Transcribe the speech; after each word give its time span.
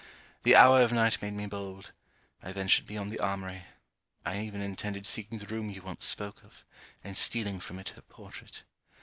The 0.41 0.55
hour 0.55 0.81
of 0.81 0.91
night 0.91 1.21
made 1.21 1.33
me 1.35 1.45
bold. 1.45 1.91
I 2.41 2.51
ventured 2.53 2.87
beyond 2.87 3.11
the 3.11 3.19
armoury. 3.19 3.65
I 4.25 4.39
even 4.41 4.59
intended 4.59 5.05
seeking 5.05 5.37
the 5.37 5.45
room 5.45 5.69
you 5.69 5.83
once 5.83 6.05
spoke 6.05 6.43
of, 6.43 6.65
and 7.03 7.15
stealing 7.15 7.59
from 7.59 7.77
it 7.77 7.89
her 7.89 8.01
portrait. 8.01 8.63